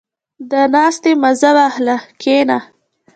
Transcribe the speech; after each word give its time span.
•د 0.51 0.53
ناستې 0.73 1.11
مزه 1.21 1.51
واخله، 1.57 1.97
کښېنه. 2.21 2.57